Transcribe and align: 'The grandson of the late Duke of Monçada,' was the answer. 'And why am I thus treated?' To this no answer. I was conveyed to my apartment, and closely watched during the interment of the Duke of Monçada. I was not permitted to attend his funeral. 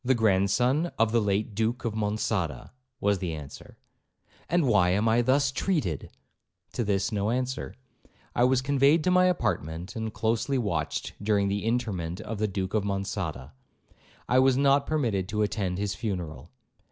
'The 0.03 0.15
grandson 0.15 0.91
of 0.97 1.11
the 1.11 1.21
late 1.21 1.53
Duke 1.53 1.85
of 1.85 1.93
Monçada,' 1.93 2.71
was 2.99 3.19
the 3.19 3.35
answer. 3.35 3.77
'And 4.49 4.65
why 4.65 4.89
am 4.89 5.07
I 5.07 5.21
thus 5.21 5.51
treated?' 5.51 6.09
To 6.73 6.83
this 6.83 7.11
no 7.11 7.29
answer. 7.29 7.75
I 8.33 8.45
was 8.45 8.63
conveyed 8.63 9.03
to 9.03 9.11
my 9.11 9.25
apartment, 9.25 9.95
and 9.95 10.11
closely 10.11 10.57
watched 10.57 11.13
during 11.21 11.49
the 11.49 11.63
interment 11.63 12.19
of 12.19 12.39
the 12.39 12.47
Duke 12.47 12.73
of 12.73 12.83
Monçada. 12.83 13.51
I 14.27 14.39
was 14.39 14.57
not 14.57 14.87
permitted 14.87 15.29
to 15.29 15.43
attend 15.43 15.77
his 15.77 15.93
funeral. 15.93 16.49